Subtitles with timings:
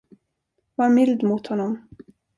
[0.77, 1.87] Var mild mot honom.